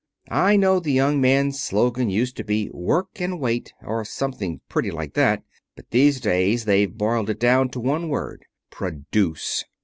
[0.31, 4.89] I know the young man's slogan used to be 'Work and Wait,' or something pretty
[4.89, 5.43] like that.
[5.75, 9.63] But these days they've boiled it down to one word 'Produce'!"